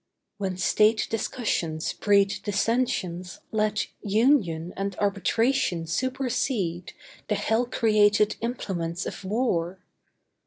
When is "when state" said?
0.39-1.05